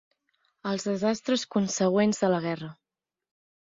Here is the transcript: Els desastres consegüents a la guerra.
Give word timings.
Els 0.69 0.85
desastres 0.87 1.45
consegüents 1.57 2.23
a 2.29 2.33
la 2.37 2.43
guerra. 2.47 2.75